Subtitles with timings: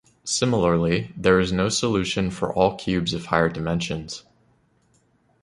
[0.25, 4.23] Similarly, there is no solution for all cubes of higher dimensions.